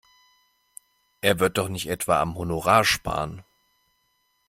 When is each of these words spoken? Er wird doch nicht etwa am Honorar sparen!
Er 1.21 1.39
wird 1.39 1.59
doch 1.59 1.69
nicht 1.69 1.87
etwa 1.87 2.19
am 2.19 2.33
Honorar 2.35 2.83
sparen! 2.83 3.43